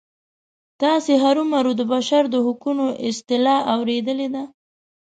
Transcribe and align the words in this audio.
تاسې 0.81 1.13
هرومرو 1.23 1.71
د 1.79 1.81
بشر 1.93 2.23
د 2.29 2.35
حقونو 2.45 2.85
اصطلاح 3.09 3.59
اوریدلې 3.73 4.27
ده. 4.33 4.43